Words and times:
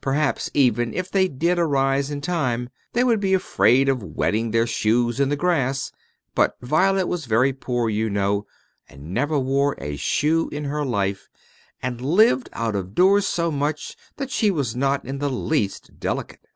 Perhaps, 0.00 0.48
even 0.54 0.94
if 0.94 1.10
they 1.10 1.26
did 1.26 1.58
arise 1.58 2.08
in 2.08 2.20
time, 2.20 2.68
they 2.92 3.02
would 3.02 3.18
be 3.18 3.34
afraid 3.34 3.88
of 3.88 4.00
wetting 4.00 4.52
their 4.52 4.64
shoes 4.64 5.18
in 5.18 5.28
the 5.28 5.34
grass; 5.34 5.90
but 6.36 6.54
Violet 6.62 7.08
was 7.08 7.24
very 7.26 7.52
poor, 7.52 7.88
you 7.90 8.08
know, 8.08 8.46
and 8.88 9.12
never 9.12 9.40
wore 9.40 9.74
a 9.78 9.96
shoe 9.96 10.48
in 10.50 10.66
her 10.66 10.84
life, 10.84 11.28
and 11.82 12.00
lived 12.00 12.48
out 12.52 12.76
of 12.76 12.94
doors 12.94 13.26
so 13.26 13.50
much 13.50 13.96
that 14.18 14.30
she 14.30 14.52
was 14.52 14.76
not 14.76 15.04
in 15.04 15.18
the 15.18 15.28
least 15.30 15.98
delicate. 15.98 16.46